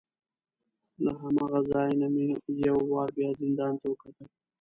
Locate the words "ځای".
1.71-1.89